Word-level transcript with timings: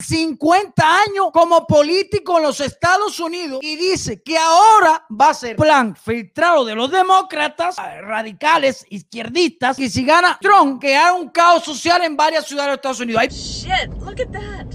50 0.00 0.82
años 1.02 1.26
como 1.32 1.66
político 1.66 2.36
en 2.36 2.44
los 2.44 2.60
Estados 2.60 3.18
Unidos 3.18 3.58
y 3.62 3.74
dice 3.76 4.22
que 4.22 4.38
ahora 4.38 5.04
va 5.10 5.30
a 5.30 5.34
ser 5.34 5.56
plan 5.56 5.96
filtrado 5.96 6.64
de 6.64 6.74
los 6.76 6.90
demócratas, 6.90 7.76
radicales, 8.02 8.86
izquierdistas, 8.90 9.78
y 9.80 9.90
si 9.90 10.04
gana 10.04 10.38
Trump, 10.40 10.80
que 10.80 10.96
haga 10.96 11.14
un 11.14 11.30
caos 11.30 11.64
social 11.64 12.02
en 12.04 12.16
varias 12.16 12.46
ciudades 12.46 12.70
de 12.70 12.74
Estados 12.76 13.00
Unidos. 13.00 13.24
Shit, 13.24 13.90
look 14.00 14.20
at 14.20 14.30
that. 14.30 14.66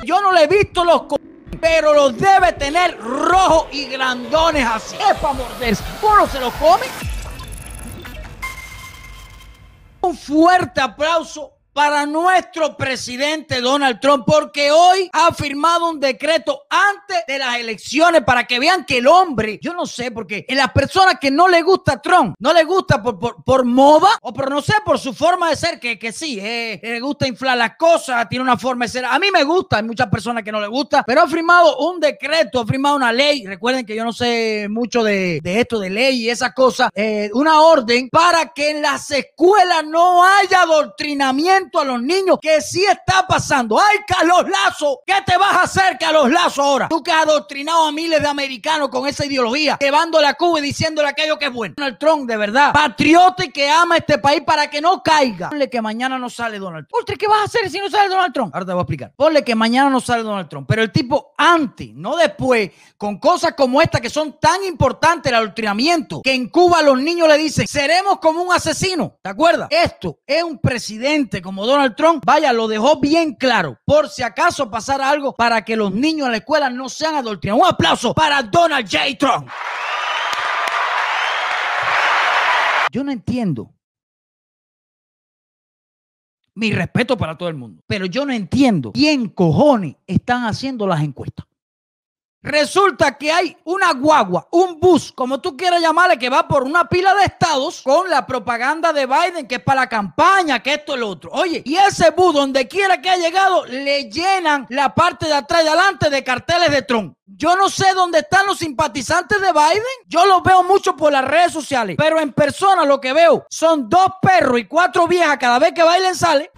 yo 0.04 0.20
no 0.22 0.30
le 0.32 0.44
he 0.44 0.46
visto 0.46 0.84
los 0.84 1.02
co- 1.04 1.16
pero 1.60 1.92
los 1.92 2.16
debe 2.16 2.52
tener 2.52 2.98
rojos 3.00 3.66
y 3.72 3.86
grandones 3.86 4.64
así. 4.66 4.96
Es 4.96 5.18
para 5.18 5.34
morderse. 5.34 5.82
Uno 6.02 6.26
se 6.28 6.40
los 6.40 6.52
come. 6.54 6.86
Un 10.00 10.16
fuerte 10.16 10.80
aplauso 10.80 11.51
para 11.72 12.04
nuestro 12.06 12.76
presidente 12.76 13.60
Donald 13.60 13.98
Trump, 14.00 14.24
porque 14.26 14.70
hoy 14.70 15.08
ha 15.12 15.32
firmado 15.32 15.90
un 15.90 16.00
decreto 16.00 16.62
antes 16.68 17.24
de 17.26 17.38
las 17.38 17.56
elecciones 17.56 18.22
para 18.22 18.44
que 18.44 18.58
vean 18.58 18.84
que 18.84 18.98
el 18.98 19.06
hombre, 19.06 19.58
yo 19.62 19.72
no 19.72 19.86
sé, 19.86 20.10
porque 20.10 20.44
en 20.48 20.58
las 20.58 20.72
personas 20.72 21.16
que 21.20 21.30
no 21.30 21.48
le 21.48 21.62
gusta 21.62 22.00
Trump, 22.00 22.34
no 22.38 22.52
le 22.52 22.64
gusta 22.64 23.02
por, 23.02 23.18
por, 23.18 23.42
por 23.42 23.64
moda 23.64 24.10
o 24.20 24.32
por 24.32 24.50
no 24.50 24.60
sé, 24.60 24.74
por 24.84 24.98
su 24.98 25.14
forma 25.14 25.48
de 25.48 25.56
ser, 25.56 25.80
que, 25.80 25.98
que 25.98 26.12
sí, 26.12 26.38
eh, 26.40 26.78
le 26.82 27.00
gusta 27.00 27.26
inflar 27.26 27.56
las 27.56 27.76
cosas, 27.76 28.28
tiene 28.28 28.42
una 28.42 28.58
forma 28.58 28.84
de 28.84 28.90
ser. 28.90 29.04
A 29.04 29.18
mí 29.18 29.28
me 29.32 29.44
gusta, 29.44 29.78
hay 29.78 29.84
muchas 29.84 30.08
personas 30.08 30.42
que 30.42 30.52
no 30.52 30.60
le 30.60 30.66
gusta, 30.66 31.04
pero 31.06 31.22
ha 31.22 31.28
firmado 31.28 31.78
un 31.78 32.00
decreto, 32.00 32.60
ha 32.60 32.66
firmado 32.66 32.96
una 32.96 33.12
ley. 33.12 33.46
Recuerden 33.46 33.86
que 33.86 33.96
yo 33.96 34.04
no 34.04 34.12
sé 34.12 34.66
mucho 34.68 35.02
de, 35.02 35.40
de 35.42 35.60
esto, 35.60 35.78
de 35.78 35.90
ley 35.90 36.24
y 36.24 36.30
esas 36.30 36.52
cosas, 36.52 36.90
eh, 36.94 37.30
una 37.32 37.62
orden 37.62 38.08
para 38.10 38.52
que 38.52 38.70
en 38.70 38.82
las 38.82 39.10
escuelas 39.10 39.84
no 39.84 40.24
haya 40.24 40.62
adoctrinamiento 40.62 41.61
a 41.74 41.84
los 41.84 42.02
niños, 42.02 42.38
que 42.40 42.60
sí 42.60 42.84
está 42.84 43.26
pasando. 43.26 43.78
¡Ay, 43.78 43.98
Carlos 44.06 44.44
Lazo! 44.48 45.00
¿Qué 45.06 45.14
te 45.24 45.36
vas 45.36 45.54
a 45.54 45.62
hacer, 45.62 45.96
Carlos 45.98 46.30
Lazo, 46.30 46.62
ahora? 46.62 46.88
Tú 46.88 47.02
que 47.02 47.12
has 47.12 47.22
adoctrinado 47.22 47.86
a 47.86 47.92
miles 47.92 48.20
de 48.20 48.28
americanos 48.28 48.88
con 48.88 49.06
esa 49.06 49.24
ideología, 49.24 49.78
llevándole 49.80 50.26
a 50.26 50.34
Cuba 50.34 50.58
y 50.58 50.62
diciéndole 50.62 51.08
aquello 51.08 51.38
que 51.38 51.46
es 51.46 51.52
bueno. 51.52 51.74
Donald 51.76 51.98
Trump, 51.98 52.28
de 52.28 52.36
verdad, 52.36 52.72
patriota 52.72 53.44
y 53.44 53.50
que 53.50 53.70
ama 53.70 53.96
este 53.96 54.18
país 54.18 54.42
para 54.44 54.68
que 54.68 54.80
no 54.80 55.02
caiga. 55.02 55.50
Ponle 55.50 55.70
que 55.70 55.80
mañana 55.80 56.18
no 56.18 56.28
sale 56.28 56.58
Donald 56.58 56.86
Trump. 56.86 57.00
Ultra, 57.00 57.16
¿qué 57.16 57.26
vas 57.26 57.40
a 57.40 57.44
hacer 57.44 57.70
si 57.70 57.78
no 57.78 57.88
sale 57.88 58.08
Donald 58.08 58.32
Trump? 58.32 58.54
Ahora 58.54 58.66
te 58.66 58.72
voy 58.72 58.80
a 58.80 58.82
explicar. 58.82 59.12
Ponle 59.16 59.44
que 59.44 59.54
mañana 59.54 59.90
no 59.90 60.00
sale 60.00 60.22
Donald 60.22 60.48
Trump, 60.48 60.66
pero 60.68 60.82
el 60.82 60.92
tipo 60.92 61.32
antes, 61.36 61.90
no 61.94 62.16
después, 62.16 62.70
con 62.96 63.18
cosas 63.18 63.54
como 63.56 63.82
esta 63.82 64.00
que 64.00 64.10
son 64.10 64.38
tan 64.38 64.64
importantes, 64.64 65.30
el 65.30 65.36
adoctrinamiento, 65.36 66.22
que 66.22 66.32
en 66.32 66.48
Cuba 66.48 66.82
los 66.82 67.00
niños 67.00 67.28
le 67.28 67.36
dicen, 67.36 67.66
seremos 67.66 68.18
como 68.18 68.42
un 68.42 68.52
asesino. 68.52 69.18
¿Te 69.22 69.30
acuerdas? 69.30 69.68
Esto 69.70 70.18
es 70.26 70.42
un 70.42 70.58
presidente 70.58 71.42
como 71.42 71.51
Donald 71.56 71.94
Trump. 71.94 72.24
Vaya, 72.24 72.52
lo 72.52 72.68
dejó 72.68 72.98
bien 72.98 73.34
claro. 73.34 73.78
Por 73.84 74.08
si 74.08 74.22
acaso 74.22 74.70
pasara 74.70 75.08
algo 75.08 75.34
para 75.34 75.64
que 75.64 75.76
los 75.76 75.92
niños 75.92 76.26
en 76.26 76.32
la 76.32 76.38
escuela 76.38 76.70
no 76.70 76.88
sean 76.88 77.16
adoctrinados. 77.16 77.62
Un 77.62 77.68
aplauso 77.68 78.14
para 78.14 78.42
Donald 78.42 78.88
J. 78.90 79.16
Trump. 79.18 79.48
Yo 82.90 83.04
no 83.04 83.12
entiendo. 83.12 83.72
Mi 86.54 86.72
respeto 86.72 87.16
para 87.16 87.36
todo 87.36 87.48
el 87.48 87.54
mundo. 87.54 87.82
Pero 87.86 88.06
yo 88.06 88.26
no 88.26 88.32
entiendo 88.32 88.92
quién 88.92 89.28
cojones 89.28 89.96
están 90.06 90.44
haciendo 90.44 90.86
las 90.86 91.02
encuestas. 91.02 91.46
Resulta 92.42 93.16
que 93.16 93.30
hay 93.30 93.56
una 93.64 93.92
guagua, 93.92 94.48
un 94.50 94.80
bus, 94.80 95.12
como 95.12 95.40
tú 95.40 95.56
quieras 95.56 95.80
llamarle, 95.80 96.18
que 96.18 96.28
va 96.28 96.48
por 96.48 96.64
una 96.64 96.88
pila 96.88 97.14
de 97.14 97.26
estados 97.26 97.82
con 97.82 98.10
la 98.10 98.26
propaganda 98.26 98.92
de 98.92 99.06
Biden, 99.06 99.46
que 99.46 99.56
es 99.56 99.62
para 99.62 99.82
la 99.82 99.88
campaña, 99.88 100.60
que 100.60 100.74
esto 100.74 100.96
lo 100.96 101.08
otro. 101.08 101.30
Oye, 101.32 101.62
y 101.64 101.76
ese 101.76 102.10
bus, 102.10 102.34
donde 102.34 102.66
quiera 102.66 103.00
que 103.00 103.10
ha 103.10 103.16
llegado, 103.16 103.64
le 103.66 104.10
llenan 104.10 104.66
la 104.70 104.92
parte 104.92 105.26
de 105.26 105.34
atrás 105.34 105.62
y 105.64 105.68
adelante 105.68 106.10
de 106.10 106.24
carteles 106.24 106.72
de 106.72 106.82
Trump. 106.82 107.16
Yo 107.26 107.54
no 107.54 107.70
sé 107.70 107.94
dónde 107.94 108.18
están 108.18 108.44
los 108.46 108.58
simpatizantes 108.58 109.40
de 109.40 109.52
Biden. 109.52 109.82
Yo 110.06 110.26
los 110.26 110.42
veo 110.42 110.64
mucho 110.64 110.96
por 110.96 111.12
las 111.12 111.24
redes 111.24 111.52
sociales, 111.52 111.96
pero 111.96 112.18
en 112.18 112.32
persona 112.32 112.84
lo 112.84 113.00
que 113.00 113.12
veo 113.12 113.46
son 113.48 113.88
dos 113.88 114.06
perros 114.20 114.58
y 114.58 114.66
cuatro 114.66 115.06
viejas 115.06 115.38
cada 115.38 115.60
vez 115.60 115.72
que 115.72 115.82
Biden 115.82 116.16
sale. 116.16 116.50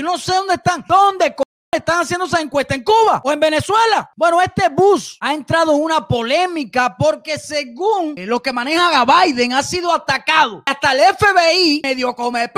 Yo 0.00 0.06
no 0.06 0.16
sé 0.16 0.34
dónde 0.34 0.54
están. 0.54 0.82
¿Dónde 0.88 1.34
están 1.70 2.00
haciendo 2.00 2.24
esa 2.24 2.40
encuesta? 2.40 2.74
¿En 2.74 2.82
Cuba 2.82 3.20
o 3.22 3.32
en 3.32 3.38
Venezuela? 3.38 4.10
Bueno, 4.16 4.40
este 4.40 4.70
bus 4.70 5.18
ha 5.20 5.34
entrado 5.34 5.74
en 5.74 5.82
una 5.82 6.08
polémica 6.08 6.96
porque 6.98 7.38
según 7.38 8.14
eh, 8.16 8.24
lo 8.24 8.40
que 8.40 8.50
manejan 8.50 8.94
a 8.94 9.04
Biden 9.04 9.52
ha 9.52 9.62
sido 9.62 9.92
atacado. 9.92 10.62
Hasta 10.64 10.92
el 10.92 11.14
FBI 11.14 11.80
medio 11.82 12.14
come 12.14 12.50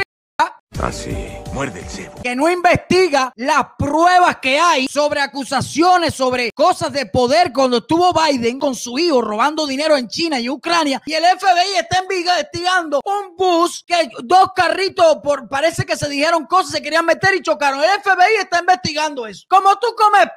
Así, 0.80 1.14
muerde 1.52 1.80
el 1.80 1.88
cebo. 1.88 2.14
que 2.22 2.34
no 2.34 2.50
investiga 2.50 3.32
las 3.36 3.66
pruebas 3.78 4.38
que 4.38 4.58
hay 4.58 4.86
sobre 4.88 5.20
acusaciones, 5.20 6.14
sobre 6.14 6.50
cosas 6.52 6.92
de 6.92 7.06
poder 7.06 7.52
cuando 7.52 7.78
estuvo 7.78 8.12
Biden 8.12 8.58
con 8.58 8.74
su 8.74 8.98
hijo 8.98 9.20
robando 9.20 9.66
dinero 9.66 9.96
en 9.96 10.08
China 10.08 10.40
y 10.40 10.48
Ucrania. 10.48 11.02
Y 11.04 11.12
el 11.12 11.24
FBI 11.24 11.76
está 11.78 12.02
investigando 12.02 13.00
un 13.04 13.36
bus 13.36 13.84
que 13.86 14.08
dos 14.24 14.48
carritos 14.56 15.18
por 15.22 15.48
parece 15.48 15.84
que 15.84 15.96
se 15.96 16.08
dijeron 16.08 16.46
cosas, 16.46 16.72
se 16.72 16.82
querían 16.82 17.04
meter 17.04 17.34
y 17.34 17.42
chocaron. 17.42 17.80
El 17.80 18.00
FBI 18.00 18.36
está 18.40 18.60
investigando 18.60 19.26
eso. 19.26 19.44
Como 19.48 19.76
tú 19.76 19.88
comes 19.96 20.28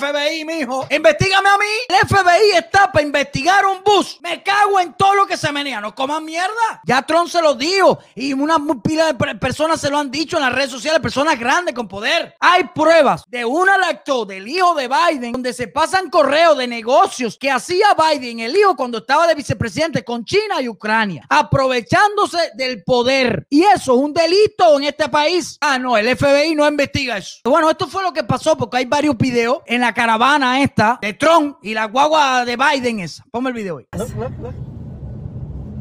FBI, 0.00 0.44
mijo, 0.44 0.86
investigame 0.88 1.48
a 1.48 1.58
mí. 1.58 1.64
El 1.88 2.06
FBI 2.06 2.50
está 2.56 2.92
para 2.92 3.04
investigar 3.04 3.66
un 3.66 3.82
bus. 3.82 4.20
Me 4.22 4.40
cago 4.40 4.78
en 4.78 4.92
todo 4.94 5.16
lo 5.16 5.26
que 5.26 5.36
se 5.36 5.50
menea. 5.50 5.80
No 5.80 5.92
coman 5.96 6.24
mierda. 6.24 6.80
Ya 6.84 7.02
Trump 7.02 7.28
se 7.28 7.42
lo 7.42 7.56
dijo. 7.56 7.98
Y 8.14 8.32
una 8.32 8.56
pila 8.84 9.06
de 9.06 9.14
per- 9.14 9.36
personas 9.40 9.80
se 9.80 9.90
lo 9.90 9.98
han 9.98 10.08
dicho 10.08 10.36
en 10.36 10.44
las 10.44 10.52
redes 10.54 10.70
sociales. 10.70 11.00
Personas 11.00 11.36
grandes 11.40 11.74
con 11.74 11.88
poder. 11.88 12.36
Hay 12.38 12.68
pruebas 12.72 13.24
de 13.26 13.44
una 13.44 13.76
lacto 13.78 14.24
del 14.24 14.46
hijo 14.46 14.76
de 14.76 14.86
Biden 14.86 15.32
donde 15.32 15.52
se 15.52 15.66
pasan 15.66 16.08
correos 16.08 16.56
de 16.56 16.68
negocios 16.68 17.36
que 17.36 17.50
hacía 17.50 17.88
Biden, 17.94 18.38
el 18.38 18.56
hijo, 18.56 18.76
cuando 18.76 18.98
estaba 18.98 19.26
de 19.26 19.34
vicepresidente 19.34 20.04
con 20.04 20.24
China 20.24 20.62
y 20.62 20.68
Ucrania. 20.68 21.26
Aprovechándose 21.28 22.52
del 22.54 22.84
poder. 22.84 23.44
Y 23.50 23.64
eso 23.64 23.94
es 23.96 24.00
un 24.00 24.14
delito 24.14 24.78
en 24.78 24.84
este 24.84 25.08
país. 25.08 25.58
Ah, 25.60 25.80
no, 25.80 25.96
el 25.96 26.16
FBI 26.16 26.54
no 26.54 26.64
investiga 26.68 27.18
eso. 27.18 27.40
Bueno, 27.42 27.68
esto 27.68 27.88
fue 27.88 28.04
lo 28.04 28.12
que 28.12 28.22
pasó 28.22 28.56
porque 28.56 28.76
hay 28.76 28.84
varios 28.84 29.16
videos 29.18 29.58
en 29.66 29.79
la 29.80 29.92
caravana 29.92 30.62
esta 30.62 30.98
de 31.00 31.12
Trump 31.14 31.58
y 31.62 31.74
la 31.74 31.86
guagua 31.86 32.44
de 32.44 32.56
Biden 32.56 33.00
esa. 33.00 33.24
Ponme 33.30 33.50
el 33.50 33.54
video 33.54 33.78
ahí. 33.78 33.86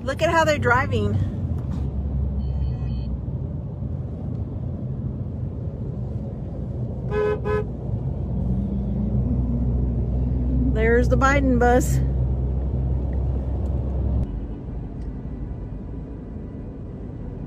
Look 0.04 0.22
at 0.22 0.30
how 0.30 0.44
they're 0.46 0.58
driving. 0.58 1.18
There's 10.74 11.10
the 11.10 11.18
Biden 11.18 11.60
bus. 11.60 12.00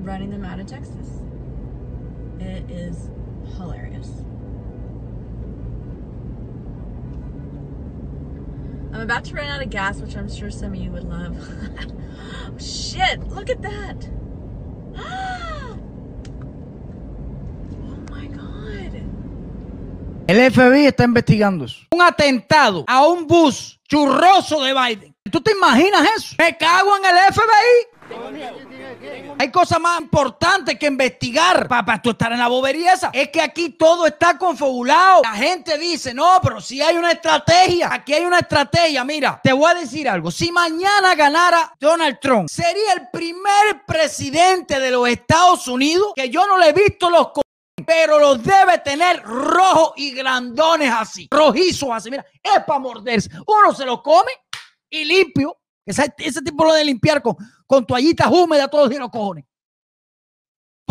Running 0.05 0.31
them 0.31 0.45
out 0.45 0.61
of 0.61 0.67
Texas. 0.67 1.23
It 2.41 2.71
is 2.71 3.09
hilarious. 3.57 4.11
About 9.03 9.25
to 9.25 9.35
run 9.35 9.47
out 9.47 9.63
of 9.63 9.71
gas, 9.71 10.01
which 10.01 10.17
I'm 10.17 10.29
sure 10.31 10.51
some 10.51 10.73
of 10.73 10.77
you 10.77 10.91
would 10.91 11.05
love. 11.05 11.37
Shit, 12.61 13.21
look 13.29 13.51
at 13.51 13.63
that. 13.63 14.09
oh. 14.97 15.53
El 20.29 20.51
FBI 20.51 20.87
está 20.87 21.05
investigando 21.05 21.65
eso. 21.65 21.85
Un 21.91 22.01
atentado 22.01 22.85
a 22.87 23.07
un 23.07 23.27
bus 23.27 23.79
churroso 23.89 24.63
de 24.63 24.73
Biden. 24.73 25.15
¿Tú 25.31 25.41
te 25.41 25.53
imaginas 25.53 26.09
eso? 26.17 26.37
Me 26.39 26.57
cago 26.57 26.97
en 26.97 27.05
el 27.05 27.17
FBI. 27.33 28.72
Hay 29.39 29.51
cosas 29.51 29.81
más 29.81 30.01
importantes 30.01 30.79
que 30.79 30.87
investigar 30.87 31.67
para 31.69 32.01
tú 32.01 32.11
estar 32.11 32.33
en 32.33 32.39
la 32.39 32.49
bobería. 32.49 32.95
Es 33.13 33.29
que 33.29 33.41
aquí 33.41 33.71
todo 33.71 34.07
está 34.07 34.39
confabulado. 34.39 35.23
La 35.23 35.35
gente 35.35 35.79
dice, 35.79 36.15
no, 36.15 36.41
pero 36.43 36.61
si 36.61 36.81
hay 36.81 36.97
una 36.97 37.13
estrategia. 37.13 37.93
Aquí 37.93 38.15
hay 38.15 38.25
una 38.25 38.41
estrategia. 38.41 39.05
Mira, 39.05 39.41
te 39.43 39.53
voy 39.53 39.71
a 39.71 39.75
decir 39.75 40.09
algo. 40.09 40.31
Si 40.31 40.53
mañana 40.53 41.15
ganara 41.15 41.75
Donald 41.79 42.19
Trump, 42.21 42.49
sería 42.49 42.93
el 42.93 43.09
primer 43.11 43.85
presidente 43.87 44.79
de 44.79 44.91
los 44.91 45.09
Estados 45.09 45.67
Unidos 45.69 46.13
que 46.15 46.29
yo 46.29 46.47
no 46.47 46.59
le 46.59 46.69
he 46.69 46.73
visto 46.73 47.11
los 47.11 47.29
pero 47.85 48.19
los 48.19 48.43
debe 48.43 48.79
tener 48.79 49.23
rojos 49.23 49.95
y 49.97 50.13
grandones 50.13 50.93
así, 50.93 51.29
rojizos 51.31 51.89
así. 51.93 52.11
Mira, 52.11 52.25
es 52.43 52.65
para 52.65 52.79
morderse. 52.79 53.29
Uno 53.47 53.75
se 53.75 53.85
lo 53.85 54.03
come 54.03 54.31
y 54.89 55.05
limpio. 55.05 55.62
Ese, 55.85 56.13
ese 56.19 56.43
tipo 56.43 56.65
lo 56.65 56.73
de 56.75 56.85
limpiar 56.85 57.23
con, 57.23 57.37
con 57.67 57.87
toallitas 57.87 58.31
húmedas 58.31 58.71
todos 58.71 58.95
los 58.95 59.11
cojones. 59.11 59.45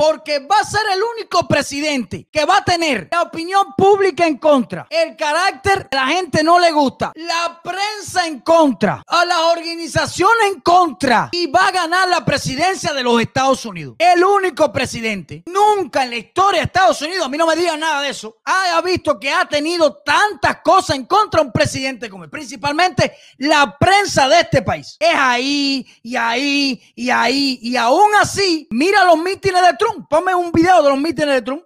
Porque 0.02 0.40
va 0.40 0.56
a 0.60 0.64
ser 0.64 0.82
el 0.96 1.00
único 1.16 1.48
presidente 1.48 2.28
que 2.32 2.44
va 2.44 2.58
a 2.58 2.66
tener 2.66 3.08
la 3.12 3.22
opinión 3.22 3.76
pública 3.78 4.26
en 4.26 4.40
contra, 4.40 4.88
el 4.90 5.16
carácter 5.16 5.90
la 5.92 6.08
gente 6.08 6.44
no 6.44 6.58
le 6.58 6.72
gusta, 6.72 7.12
la 7.14 7.62
prensa 7.64 8.26
en 8.26 8.40
contra, 8.40 9.04
a 9.06 9.26
las 9.26 9.38
organizaciones 9.38 10.54
en 10.56 10.62
contra 10.62 11.30
y 11.32 11.46
va 11.46 11.68
a 11.68 11.72
ganar 11.72 12.10
la 12.10 12.26
presidencia 12.26 12.94
de 12.94 13.04
los 13.04 13.22
Estados 13.22 13.64
Unidos. 13.64 13.96
El 14.00 14.24
único 14.24 14.74
presidente. 14.74 15.44
Nunca 15.46 16.04
en 16.04 16.10
la 16.10 16.18
historia 16.18 16.62
de 16.62 16.66
Estados 16.66 17.00
Unidos, 17.04 17.28
a 17.28 17.30
mí 17.30 17.38
no 17.38 17.46
me 17.46 17.56
digan 17.56 17.80
nada 17.80 18.02
de 18.02 18.10
eso, 18.10 18.38
haya 18.44 18.82
visto 18.82 19.20
que 19.20 19.32
ha 19.32 19.46
tenido 19.46 19.98
tantas 19.98 20.62
cosas 20.64 20.96
en 20.96 21.06
contra 21.06 21.44
un 21.44 21.52
presidente 21.52 22.10
como 22.10 22.24
él. 22.24 22.32
Principalmente 22.32 23.16
la 23.38 23.78
prensa 23.78 24.28
de 24.28 24.40
este 24.40 24.64
país. 24.64 24.98
Es 25.00 25.16
ahí 25.16 25.86
y 26.02 26.16
ahí 26.16 26.82
y 26.96 27.12
ahí 27.12 27.60
y 27.62 27.76
aún 27.76 28.10
así, 28.20 28.68
mira 28.72 29.06
los 29.06 29.20
mítines 29.20 29.62
de 29.62 29.74
Trump. 29.78 29.91
Ponme 30.10 30.34
un 30.36 30.52
video 30.52 30.82
de 30.84 30.90
los 30.90 30.98
mítines 30.98 31.36
de 31.36 31.42
Trump. 31.42 31.66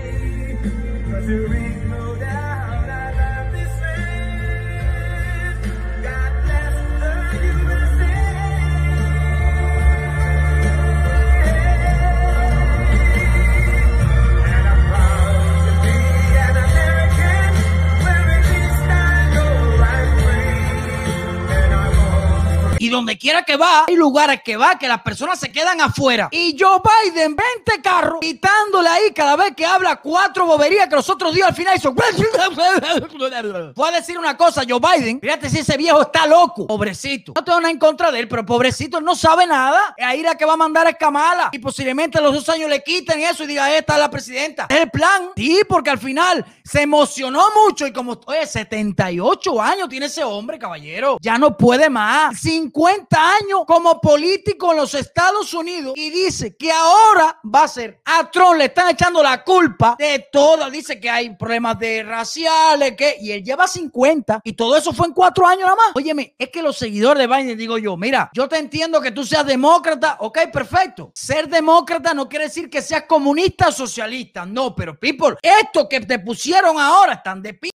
Donde 22.96 23.18
quiera 23.18 23.44
que 23.44 23.58
va, 23.58 23.86
hay 23.88 23.96
lugares 23.96 24.42
que 24.44 24.58
va 24.58 24.78
que 24.78 24.88
las 24.88 25.02
personas 25.02 25.40
se 25.40 25.52
quedan 25.52 25.82
afuera. 25.82 26.30
Y 26.32 26.56
Joe 26.60 26.80
Biden, 26.80 27.36
20 27.36 27.82
carros, 27.82 28.20
quitándole 28.22 28.90
ahí 28.90 29.12
cada 29.14 29.36
vez 29.36 29.54
que 29.56 29.66
habla 29.66 29.98
cuatro 29.98 30.46
boberías 30.46 30.88
que 30.88 30.96
los 30.96 31.10
otros 31.10 31.34
días 31.34 31.50
al 31.50 31.56
final 31.56 31.76
hizo. 31.76 31.94
Voy 33.76 33.90
a 33.90 33.92
decir 33.92 34.18
una 34.18 34.38
cosa, 34.38 34.64
Joe 34.68 34.80
Biden, 34.80 35.20
fíjate 35.20 35.50
si 35.50 35.60
ese 35.60 35.78
viejo 35.78 36.02
está 36.02 36.26
loco, 36.26 36.68
pobrecito. 36.68 37.34
No 37.36 37.44
tengo 37.44 37.60
nada 37.60 37.72
en 37.72 37.80
contra 37.80 38.12
de 38.12 38.20
él, 38.20 38.28
pero 38.28 38.46
pobrecito, 38.46 39.02
no 39.02 39.16
sabe 39.16 39.46
nada. 39.46 39.96
Ahí 40.02 40.22
la 40.22 40.36
que 40.36 40.46
va 40.46 40.54
a 40.54 40.58
mandar 40.58 40.88
es 40.88 40.96
Kamala. 40.96 41.50
Y 41.52 41.60
posiblemente 41.60 42.18
a 42.18 42.22
los 42.22 42.34
dos 42.34 42.48
años 42.50 42.70
le 42.70 42.84
quiten 42.84 43.22
eso 43.22 43.44
y 43.44 43.48
diga, 43.48 43.76
esta 43.76 43.94
es 43.94 44.00
la 44.00 44.10
presidenta. 44.10 44.68
Es 44.70 44.78
el 44.78 44.90
plan. 44.90 45.32
Sí, 45.36 45.62
porque 45.68 45.90
al 45.90 46.00
final 46.00 46.46
se 46.64 46.82
emocionó 46.84 47.44
mucho 47.66 47.86
y 47.88 47.94
como, 47.94 48.20
oye, 48.26 48.46
78 48.46 49.62
años 49.62 49.90
tiene 49.90 50.06
ese 50.06 50.24
hombre, 50.24 50.58
caballero. 50.58 51.18
Ya 51.22 51.38
no 51.38 51.58
puede 51.58 51.90
más. 51.90 52.40
50 52.40 52.85
años 52.88 53.62
como 53.66 54.00
político 54.00 54.72
en 54.72 54.78
los 54.78 54.94
Estados 54.94 55.54
Unidos 55.54 55.94
y 55.96 56.10
dice 56.10 56.56
que 56.56 56.72
ahora 56.72 57.40
va 57.44 57.64
a 57.64 57.68
ser 57.68 58.02
a 58.06 58.30
Trump 58.30 58.58
le 58.58 58.66
están 58.66 58.90
echando 58.90 59.22
la 59.24 59.44
culpa 59.44 59.96
de 59.98 60.28
todo. 60.32 60.70
Dice 60.70 61.00
que 61.00 61.10
hay 61.10 61.36
problemas 61.36 61.80
de 61.80 62.04
raciales, 62.04 62.96
que 62.96 63.18
y 63.20 63.32
él 63.32 63.44
lleva 63.44 63.68
50 63.68 64.42
y 64.44 64.54
todo 64.54 64.78
eso 64.78 64.94
fue 64.94 65.08
en 65.08 65.14
cuatro 65.14 65.46
años 65.48 65.64
nada 65.64 65.76
más. 65.76 65.96
Óyeme, 65.96 66.36
es 66.38 66.50
que 66.50 66.62
los 66.62 66.78
seguidores 66.78 67.28
de 67.28 67.36
Biden, 67.36 67.58
digo 67.58 67.78
yo, 67.78 67.98
mira, 67.98 68.30
yo 68.34 68.48
te 68.48 68.58
entiendo 68.58 69.02
que 69.02 69.12
tú 69.12 69.26
seas 69.26 69.46
demócrata, 69.46 70.18
ok, 70.20 70.40
perfecto. 70.52 71.12
Ser 71.16 71.48
demócrata 71.48 72.14
no 72.14 72.30
quiere 72.30 72.46
decir 72.46 72.70
que 72.70 72.82
seas 72.82 73.04
comunista 73.08 73.70
o 73.70 73.72
socialista, 73.72 74.46
no, 74.46 74.76
pero 74.76 74.98
people, 75.00 75.36
esto 75.42 75.88
que 75.90 76.02
te 76.02 76.20
pusieron 76.20 76.80
ahora 76.80 77.14
están 77.14 77.42
de 77.42 77.54
pi 77.54 77.70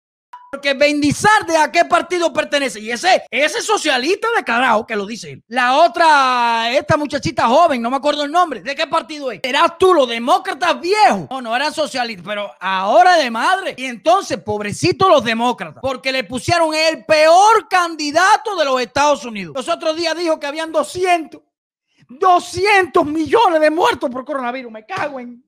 porque 0.50 0.74
Bendizar 0.74 1.44
de 1.46 1.56
a 1.56 1.70
qué 1.70 1.84
partido 1.84 2.32
pertenece. 2.32 2.80
Y 2.80 2.90
ese, 2.90 3.22
ese 3.30 3.60
socialista 3.60 4.28
declarado 4.36 4.86
que 4.86 4.96
lo 4.96 5.04
dice 5.06 5.32
él. 5.32 5.42
La 5.48 5.76
otra, 5.76 6.72
esta 6.72 6.96
muchachita 6.96 7.48
joven, 7.48 7.82
no 7.82 7.90
me 7.90 7.96
acuerdo 7.96 8.22
el 8.24 8.30
nombre. 8.30 8.62
¿De 8.62 8.74
qué 8.74 8.86
partido 8.86 9.30
es? 9.32 9.40
Eras 9.42 9.76
tú, 9.78 9.92
los 9.92 10.08
demócratas 10.08 10.80
viejos. 10.80 11.26
No, 11.30 11.42
no 11.42 11.54
eran 11.54 11.72
socialistas, 11.72 12.24
pero 12.26 12.50
ahora 12.60 13.16
de 13.16 13.30
madre. 13.30 13.74
Y 13.76 13.86
entonces, 13.86 14.38
pobrecito 14.38 15.08
los 15.08 15.24
demócratas, 15.24 15.80
porque 15.82 16.12
le 16.12 16.24
pusieron 16.24 16.74
el 16.74 17.04
peor 17.04 17.68
candidato 17.68 18.56
de 18.56 18.64
los 18.64 18.80
Estados 18.80 19.24
Unidos. 19.24 19.54
Los 19.54 19.68
otros 19.68 19.96
días 19.96 20.16
dijo 20.16 20.38
que 20.38 20.46
habían 20.46 20.72
200, 20.72 21.40
200 22.08 23.04
millones 23.04 23.60
de 23.60 23.70
muertos 23.70 24.08
por 24.10 24.24
coronavirus. 24.24 24.72
Me 24.72 24.86
cago 24.86 25.20
en. 25.20 25.47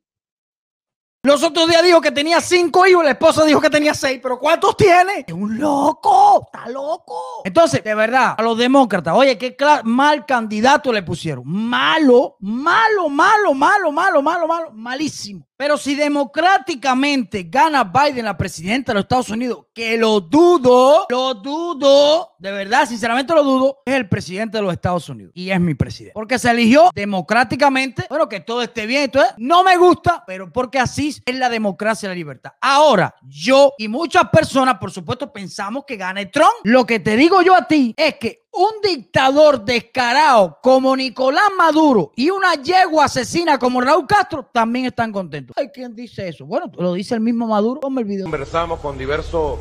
Los 1.23 1.43
otros 1.43 1.69
días 1.69 1.83
dijo 1.83 2.01
que 2.01 2.13
tenía 2.13 2.41
cinco 2.41 2.87
hijos, 2.87 3.05
la 3.05 3.11
esposa 3.11 3.45
dijo 3.45 3.61
que 3.61 3.69
tenía 3.69 3.93
seis, 3.93 4.21
pero 4.23 4.39
¿cuántos 4.39 4.75
tiene? 4.75 5.27
Es 5.27 5.35
un 5.35 5.59
loco, 5.59 6.47
está 6.47 6.67
loco. 6.71 7.43
Entonces, 7.45 7.85
de 7.85 7.95
verdad, 7.95 8.37
a 8.39 8.43
los 8.43 8.57
demócratas, 8.57 9.15
oye, 9.15 9.37
qué 9.37 9.55
mal 9.85 10.25
candidato 10.25 10.91
le 10.91 11.03
pusieron. 11.03 11.43
Malo, 11.47 12.37
malo, 12.41 13.11
malo, 13.11 13.53
malo, 13.53 13.93
malo, 13.93 14.23
malo, 14.23 14.47
malo, 14.47 14.71
malísimo. 14.73 15.47
Pero 15.61 15.77
si 15.77 15.95
democráticamente 15.95 17.43
gana 17.43 17.85
Biden 17.85 18.25
la 18.25 18.35
presidenta 18.35 18.93
de 18.93 18.95
los 18.95 19.03
Estados 19.03 19.29
Unidos, 19.29 19.67
que 19.75 19.99
lo 19.99 20.19
dudo, 20.19 21.05
lo 21.11 21.35
dudo, 21.35 22.31
de 22.39 22.51
verdad, 22.51 22.89
sinceramente 22.89 23.35
lo 23.35 23.45
dudo, 23.45 23.83
es 23.85 23.95
el 23.95 24.09
presidente 24.09 24.57
de 24.57 24.63
los 24.63 24.73
Estados 24.73 25.07
Unidos. 25.11 25.33
Y 25.35 25.51
es 25.51 25.61
mi 25.61 25.75
presidente. 25.75 26.15
Porque 26.15 26.39
se 26.39 26.51
eligió 26.51 26.89
democráticamente, 26.95 28.07
bueno, 28.09 28.27
que 28.27 28.41
todo 28.41 28.63
esté 28.63 28.87
bien. 28.87 29.03
Entonces, 29.03 29.35
no 29.37 29.63
me 29.63 29.77
gusta, 29.77 30.25
pero 30.27 30.51
porque 30.51 30.79
así 30.79 31.15
es 31.27 31.35
la 31.35 31.51
democracia 31.51 32.07
y 32.07 32.09
la 32.09 32.15
libertad. 32.15 32.53
Ahora, 32.63 33.15
yo 33.21 33.75
y 33.77 33.87
muchas 33.87 34.31
personas, 34.31 34.79
por 34.79 34.91
supuesto, 34.91 35.31
pensamos 35.31 35.85
que 35.87 35.99
gane 35.99 36.25
Trump. 36.25 36.55
Lo 36.65 36.87
que 36.87 37.01
te 37.01 37.17
digo 37.17 37.43
yo 37.43 37.55
a 37.55 37.69
ti 37.69 37.93
es 37.99 38.15
que 38.15 38.45
un 38.53 38.81
dictador 38.83 39.65
descarado 39.65 40.59
como 40.63 40.97
Nicolás 40.97 41.51
Maduro 41.57 42.13
y 42.17 42.31
una 42.31 42.55
yegua 42.55 43.05
asesina 43.05 43.59
como 43.59 43.81
Raúl 43.81 44.07
Castro 44.07 44.49
también 44.53 44.87
están 44.87 45.13
contentos. 45.13 45.57
¿Hay 45.57 45.69
quien 45.69 45.95
dice 45.95 46.29
eso? 46.29 46.45
Bueno, 46.47 46.71
lo 46.77 46.95
dice 46.95 47.15
el 47.15 47.21
mismo 47.21 47.47
Maduro. 47.47 47.81
Ponme 47.81 48.03
el. 48.03 48.23
Conversamos 48.23 48.81
con 48.81 48.99
diversos 48.99 49.59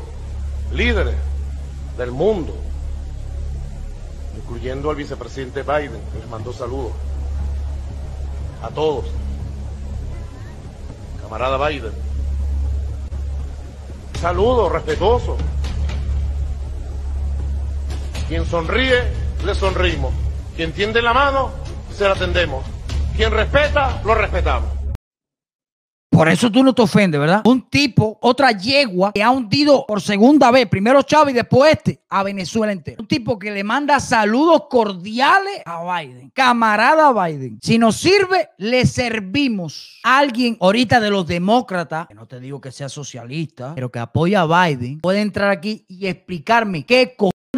líderes 0.72 1.14
del 1.96 2.10
mundo, 2.10 2.54
incluyendo 4.36 4.90
al 4.90 4.96
vicepresidente 4.96 5.62
Biden, 5.62 6.00
que 6.12 6.18
les 6.18 6.28
mandó 6.28 6.52
saludos 6.52 6.92
a 8.62 8.70
todos. 8.70 9.06
Camarada 11.22 11.68
Biden. 11.68 11.92
Saludos 14.20 14.72
respetuosos. 14.72 15.36
Quien 18.30 18.46
sonríe, 18.46 19.02
le 19.44 19.56
sonrimos. 19.56 20.14
Quien 20.54 20.70
tiende 20.70 21.02
la 21.02 21.12
mano, 21.12 21.50
se 21.92 22.08
la 22.08 22.14
tendemos. 22.14 22.64
Quien 23.16 23.32
respeta, 23.32 24.00
lo 24.04 24.14
respetamos. 24.14 24.70
Por 26.08 26.28
eso 26.28 26.48
tú 26.48 26.62
no 26.62 26.72
te 26.72 26.82
ofendes, 26.82 27.20
¿verdad? 27.20 27.42
Un 27.44 27.68
tipo, 27.68 28.18
otra 28.22 28.52
yegua 28.52 29.10
que 29.12 29.20
ha 29.20 29.32
hundido 29.32 29.84
por 29.84 30.00
segunda 30.00 30.52
vez, 30.52 30.68
primero 30.68 31.02
Chávez 31.02 31.34
y 31.34 31.38
después 31.38 31.72
este, 31.72 32.04
a 32.08 32.22
Venezuela 32.22 32.70
entera. 32.70 32.98
Un 33.00 33.08
tipo 33.08 33.36
que 33.36 33.50
le 33.50 33.64
manda 33.64 33.98
saludos 33.98 34.66
cordiales 34.70 35.62
a 35.66 35.82
Biden. 35.82 36.30
Camarada 36.30 37.12
Biden. 37.12 37.58
Si 37.60 37.78
nos 37.78 37.96
sirve, 37.96 38.50
le 38.58 38.86
servimos. 38.86 39.98
Alguien 40.04 40.56
ahorita 40.60 41.00
de 41.00 41.10
los 41.10 41.26
demócratas, 41.26 42.06
que 42.06 42.14
no 42.14 42.28
te 42.28 42.38
digo 42.38 42.60
que 42.60 42.70
sea 42.70 42.88
socialista, 42.88 43.74
pero 43.74 43.90
que 43.90 43.98
apoya 43.98 44.42
a 44.42 44.68
Biden, 44.68 45.00
puede 45.00 45.20
entrar 45.20 45.50
aquí 45.50 45.84
y 45.88 46.06
explicarme 46.06 46.86
qué 46.86 47.16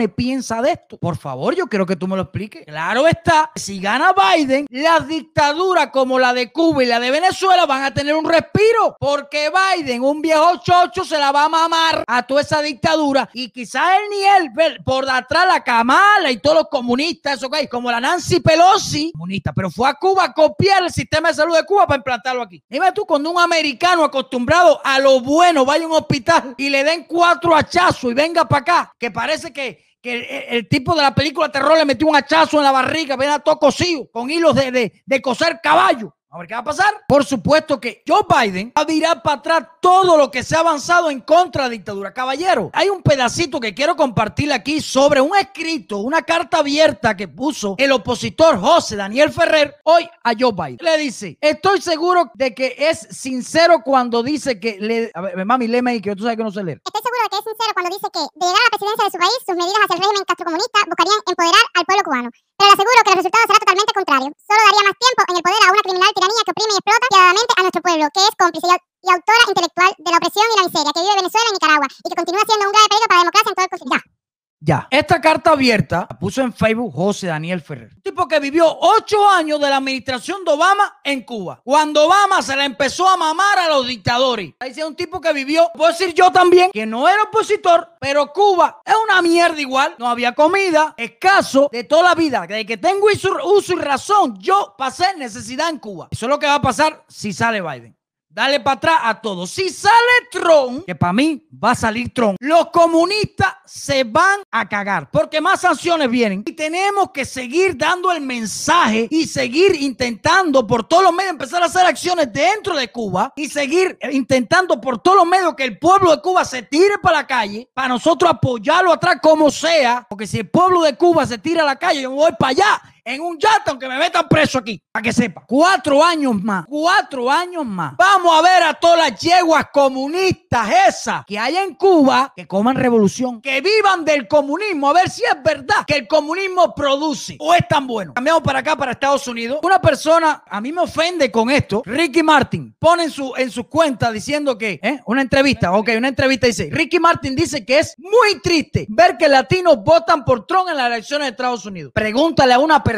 piensa 0.09 0.63
de 0.63 0.73
esto? 0.73 0.97
Por 0.97 1.17
favor, 1.17 1.55
yo 1.55 1.67
quiero 1.67 1.87
que 1.87 1.97
tú 1.97 2.09
me 2.09 2.17
lo 2.17 2.23
expliques. 2.23 2.65
Claro 2.65 3.07
está, 3.07 3.51
si 3.55 3.79
gana 3.79 4.13
Biden, 4.13 4.67
las 4.71 5.07
dictaduras 5.07 5.89
como 5.89 6.19
la 6.19 6.33
de 6.33 6.51
Cuba 6.51 6.83
y 6.83 6.87
la 6.87 6.99
de 6.99 7.11
Venezuela 7.11 7.67
van 7.67 7.85
a 7.85 7.93
tener 7.93 8.15
un 8.15 8.25
respiro, 8.25 8.97
porque 8.99 9.51
Biden, 9.51 10.03
un 10.03 10.23
viejo 10.23 10.57
chocho, 10.63 11.05
se 11.05 11.19
la 11.19 11.31
va 11.31 11.45
a 11.45 11.49
mamar 11.49 12.05
a 12.07 12.23
toda 12.23 12.41
esa 12.41 12.63
dictadura 12.63 13.29
y 13.35 13.51
quizás 13.51 13.97
él 13.97 14.03
ni 14.11 14.25
él, 14.25 14.83
por 14.85 15.05
detrás 15.05 15.47
la 15.47 15.63
Kamala 15.63 16.31
y 16.31 16.39
todos 16.39 16.57
los 16.57 16.69
comunistas, 16.69 17.43
okay, 17.43 17.69
como 17.69 17.91
la 17.91 18.01
Nancy 18.01 18.41
Pelosi, 18.41 19.13
comunista, 19.13 19.53
pero 19.53 19.71
fue 19.71 19.89
a 19.89 19.95
Cuba 19.95 20.25
a 20.25 20.33
copiar 20.33 20.85
el 20.85 20.91
sistema 20.91 21.29
de 21.29 21.35
salud 21.35 21.55
de 21.55 21.65
Cuba 21.65 21.87
para 21.87 21.99
implantarlo 21.99 22.43
aquí. 22.43 22.63
Dime 22.69 22.93
tú, 22.93 23.05
cuando 23.05 23.31
un 23.31 23.39
americano 23.39 24.05
acostumbrado 24.05 24.81
a 24.83 24.99
lo 24.99 25.21
bueno 25.21 25.65
vaya 25.65 25.85
a 25.85 25.89
un 25.89 25.95
hospital 25.95 26.55
y 26.57 26.71
le 26.71 26.83
den 26.83 27.05
cuatro 27.05 27.55
hachazos 27.55 28.11
y 28.11 28.15
venga 28.15 28.49
para 28.49 28.63
acá, 28.63 28.93
que 28.99 29.11
parece 29.11 29.53
que 29.53 29.83
que 30.03 30.47
el, 30.51 30.69
tipo 30.69 30.95
de 30.95 31.03
la 31.03 31.15
película 31.15 31.51
terror 31.51 31.79
le 31.79 31.85
metió 31.85 32.09
un 32.09 32.17
hachazo 32.17 32.59
en 32.59 32.65
la 32.65 32.73
barriga, 32.73 33.17
ven 33.17 33.31
a 33.31 33.39
todo 33.39 33.59
cosido, 33.59 34.11
con 34.11 34.29
hilos 34.29 34.55
de, 34.55 34.73
de, 34.73 35.03
de 35.07 35.23
coser 35.23 35.61
caballo. 35.63 36.15
A 36.35 36.39
ver 36.39 36.47
qué 36.47 36.55
va 36.55 36.61
a 36.61 36.65
pasar. 36.65 37.05
Por 37.07 37.27
supuesto 37.27 37.79
que 37.79 38.03
Joe 38.09 38.23
Biden 38.27 38.73
va 38.75 38.83
a 38.83 38.85
virar 38.87 39.23
para 39.23 39.37
atrás 39.37 39.69
todo 39.83 40.17
lo 40.17 40.31
que 40.31 40.43
se 40.43 40.57
ha 40.57 40.61
avanzado 40.61 41.11
en 41.11 41.21
contra 41.21 41.65
de 41.65 41.69
la 41.69 41.73
dictadura. 41.73 42.15
Caballero, 42.15 42.71
hay 42.73 42.89
un 42.89 43.03
pedacito 43.03 43.61
que 43.61 43.75
quiero 43.75 43.97
compartir 43.97 44.51
aquí 44.51 44.81
sobre 44.81 45.21
un 45.21 45.37
escrito, 45.37 45.99
una 45.99 46.23
carta 46.23 46.61
abierta 46.61 47.15
que 47.15 47.29
puso 47.29 47.75
el 47.77 47.93
opositor 47.93 48.59
José 48.59 48.97
Daniel 48.97 49.31
Ferrer 49.31 49.77
hoy 49.85 50.09
a 50.25 50.33
Joe 50.33 50.53
Biden. 50.53 50.79
Le 50.81 50.97
dice, 50.97 51.37
estoy 51.39 51.83
seguro 51.83 52.31
de 52.33 52.55
que 52.55 52.77
es 52.79 53.09
sincero 53.11 53.83
cuando 53.85 54.23
dice 54.23 54.59
que 54.59 54.79
le... 54.81 55.11
A 55.13 55.21
ver, 55.21 55.45
mami, 55.45 55.69
léeme 55.69 55.91
ahí 55.91 56.01
que 56.01 56.17
tú 56.17 56.23
sabes 56.23 56.39
que 56.39 56.45
no 56.45 56.51
sé 56.51 56.65
leer. 56.65 56.81
Estoy 56.83 57.03
seguro 57.03 57.23
de 57.25 57.29
que 57.29 57.37
es 57.37 57.45
sincero 57.45 57.73
cuando 57.75 57.91
dice 57.95 58.09
que 58.11 58.21
de 58.21 58.47
llegar 58.47 58.57
a 58.57 58.65
la 58.65 58.71
presidencia 58.73 59.05
de 59.05 59.11
su 59.11 59.19
país, 59.19 59.39
sus 59.45 59.57
medidas 59.57 59.85
hacia 59.85 59.97
el 59.97 60.01
régimen 60.01 60.25
castrocomunista 60.25 60.79
buscarían 60.89 61.21
empoderar 61.29 61.65
al 61.77 61.85
pueblo 61.85 62.03
cubano. 62.09 62.31
Pero 62.57 62.69
le 62.69 62.73
aseguro 62.73 62.99
que 63.05 63.11
el 63.13 63.19
resultado 63.21 63.45
será 63.45 63.59
totalmente 63.59 63.93
contrario. 63.93 64.29
Solo 64.49 64.61
daría 64.65 64.83
más 64.89 64.97
tiempo 64.97 65.21
en 65.29 65.37
el 65.37 65.43
poder 65.45 65.61
a 65.61 65.73
una 65.77 65.83
criminal 65.83 66.13
tiranía 66.23 66.45
que 66.47 66.53
oprime 66.55 66.73
y 66.73 66.79
explota 66.79 67.07
piadadamente 67.11 67.53
a 67.57 67.63
nuestro 67.63 67.83
pueblo, 67.83 68.05
que 68.15 68.23
es 68.23 68.35
cómplice 68.39 68.67
y, 68.67 68.71
y 68.71 69.09
autora 69.11 69.45
intelectual 69.49 69.91
de 69.99 70.11
la 70.11 70.19
opresión 70.23 70.47
y 70.47 70.57
la 70.57 70.67
miseria 70.71 70.93
que 70.95 71.03
vive 71.03 71.19
Venezuela 71.19 71.49
y 71.51 71.55
Nicaragua 71.59 71.89
y 71.91 72.09
que 72.09 72.17
continúa 72.17 72.45
siendo 72.47 72.67
un 72.67 72.73
grave 72.73 72.89
peligro 72.89 73.09
para 73.11 73.19
la 73.19 73.25
democracia 73.27 73.51
en 73.51 73.57
todo 73.59 73.67
el 73.67 73.75
continente. 73.75 74.22
Ya. 74.65 74.87
Esta 74.91 75.21
carta 75.21 75.51
abierta 75.51 76.07
la 76.09 76.17
puso 76.17 76.41
en 76.41 76.53
Facebook 76.53 76.95
José 76.95 77.27
Daniel 77.27 77.61
Ferrer. 77.61 77.91
Un 77.97 78.03
tipo 78.03 78.29
que 78.29 78.39
vivió 78.39 78.65
ocho 78.79 79.29
años 79.29 79.61
de 79.61 79.69
la 79.69 79.79
administración 79.79 80.45
de 80.45 80.53
Obama 80.53 81.01
en 81.03 81.23
Cuba. 81.23 81.61
Cuando 81.65 82.07
Obama 82.07 82.43
se 82.43 82.55
la 82.55 82.65
empezó 82.65 83.09
a 83.09 83.17
mamar 83.17 83.59
a 83.59 83.69
los 83.69 83.89
dictadores. 83.89 84.55
Ahí 84.61 84.73
un 84.87 84.95
tipo 84.95 85.21
que 85.21 85.33
vivió, 85.33 85.69
puedo 85.75 85.91
decir 85.91 86.15
yo 86.15 86.31
también, 86.31 86.71
que 86.71 86.87
no 86.87 87.09
era 87.09 87.25
opositor, 87.25 87.97
pero 87.99 88.33
Cuba 88.33 88.81
es 88.85 88.95
una 89.05 89.21
mierda 89.21 89.61
igual. 89.61 89.97
No 89.99 90.09
había 90.09 90.33
comida, 90.33 90.95
escaso, 90.97 91.69
de 91.73 91.83
toda 91.83 92.05
la 92.05 92.15
vida. 92.15 92.43
Desde 92.47 92.65
que 92.65 92.77
tengo 92.77 93.07
uso 93.07 93.73
y 93.73 93.77
razón, 93.77 94.39
yo 94.39 94.77
pasé 94.79 95.17
necesidad 95.17 95.71
en 95.71 95.81
Cuba. 95.81 96.07
Eso 96.13 96.27
es 96.27 96.31
lo 96.31 96.39
que 96.39 96.47
va 96.47 96.55
a 96.55 96.63
pasar 96.63 97.05
si 97.09 97.33
sale 97.33 97.61
Biden. 97.61 97.97
Dale 98.35 98.61
para 98.61 98.77
atrás 98.77 98.99
a 99.03 99.21
todo. 99.21 99.47
Si 99.47 99.69
sale 99.69 99.93
Trump, 100.31 100.87
que 100.87 100.95
para 100.95 101.13
mí 101.13 101.47
va 101.63 101.73
a 101.73 101.75
salir 101.75 102.15
Trump, 102.15 102.39
los 102.41 102.71
comunistas 102.71 103.57
se 103.67 104.05
van 104.05 104.41
a 104.51 104.67
cagar 104.67 105.11
porque 105.11 105.39
más 105.39 105.61
sanciones 105.61 106.09
vienen. 106.09 106.43
Y 106.47 106.53
tenemos 106.53 107.11
que 107.13 107.27
seguir 107.27 107.77
dando 107.77 108.11
el 108.11 108.23
mensaje 108.23 109.07
y 109.11 109.27
seguir 109.27 109.75
intentando 109.75 110.67
por 110.67 110.89
todos 110.89 111.03
los 111.03 111.13
medios 111.13 111.33
empezar 111.33 111.63
a 111.63 111.67
hacer 111.67 111.85
acciones 111.85 112.33
dentro 112.33 112.75
de 112.75 112.91
Cuba 112.91 113.35
y 113.37 113.49
seguir 113.49 113.99
intentando 114.11 114.81
por 114.81 114.99
todos 114.99 115.19
los 115.19 115.27
medios 115.27 115.55
que 115.55 115.65
el 115.65 115.79
pueblo 115.79 116.11
de 116.11 116.23
Cuba 116.23 116.47
se 116.47 116.63
tire 116.63 116.97
para 117.03 117.19
la 117.19 117.27
calle 117.27 117.69
para 117.75 117.89
nosotros 117.89 118.31
apoyarlo 118.31 118.95
atrás 118.95 119.19
como 119.23 119.51
sea. 119.51 120.07
Porque 120.09 120.27
si 120.27 120.39
el 120.39 120.49
pueblo 120.49 120.81
de 120.81 120.97
Cuba 120.97 121.27
se 121.27 121.37
tira 121.37 121.65
a 121.65 121.67
la 121.67 121.77
calle, 121.77 122.01
yo 122.01 122.11
voy 122.11 122.33
para 122.39 122.51
allá 122.53 122.83
en 123.05 123.21
un 123.21 123.39
yate, 123.39 123.71
aunque 123.71 123.89
me 123.89 123.99
metan 123.99 124.29
preso 124.29 124.59
aquí, 124.59 124.81
para 124.91 125.03
que 125.03 125.13
sepa. 125.13 125.45
Cuatro 125.47 126.05
años 126.05 126.41
más, 126.43 126.65
cuatro 126.69 127.31
años 127.31 127.65
más. 127.67 127.95
Vamos 127.97 128.39
a 128.39 128.43
ver 128.43 128.63
a 128.63 128.75
todas 128.75 129.11
las 129.11 129.21
yeguas 129.21 129.67
comunistas 129.73 130.69
esas 130.89 131.25
que 131.27 131.39
hay 131.39 131.57
en 131.57 131.75
Cuba 131.75 132.33
que 132.35 132.47
coman 132.47 132.77
revolución, 132.77 133.41
que 133.41 133.61
vivan 133.61 134.05
del 134.05 134.29
comunismo, 134.29 134.89
a 134.89 134.93
ver 134.93 135.11
si 135.11 135.23
es 135.25 135.43
verdad 135.43 135.85
que 135.87 135.97
el 135.97 136.09
comunismo 136.09 136.75
produce 136.75 137.37
o 137.39 137.55
es 137.55 137.67
tan 137.69 137.87
bueno. 137.87 138.15
Cambiamos 138.15 138.43
para 138.43 138.61
acá, 138.61 138.77
para 138.77 138.93
Estados 138.93 139.27
Unidos. 139.27 139.61
Una 139.63 139.81
persona, 139.81 140.45
a 140.49 140.61
mí 140.61 140.73
me 140.73 140.83
ofende 140.83 141.31
con 141.31 141.51
esto, 141.51 141.83
Ricky 141.85 142.23
Martin, 142.23 142.75
pone 142.79 143.05
en 143.05 143.11
su, 143.11 143.33
en 143.37 143.51
su 143.51 143.69
cuenta 143.69 144.13
diciendo 144.13 144.57
que, 144.57 144.79
¿eh? 144.83 145.01
una 145.07 145.23
entrevista, 145.23 145.73
ok, 145.73 145.91
una 145.97 146.09
entrevista 146.09 146.47
dice, 146.47 146.69
Ricky 146.71 147.01
Martin 147.01 147.35
dice 147.35 147.65
que 147.65 147.79
es 147.79 147.95
muy 147.99 148.41
triste 148.41 148.87
ver 148.89 149.17
que 149.17 149.29
latinos 149.29 149.79
votan 149.85 150.25
por 150.25 150.47
Trump 150.47 150.69
en 150.69 150.77
las 150.77 150.87
elecciones 150.87 151.27
de 151.27 151.31
Estados 151.31 151.67
Unidos. 151.67 151.93
Pregúntale 151.95 152.55
a 152.55 152.59
una 152.59 152.83
persona, 152.83 152.92